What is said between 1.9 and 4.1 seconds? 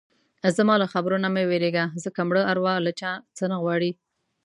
ځکه مړه اروا له چا څه نه غواړي.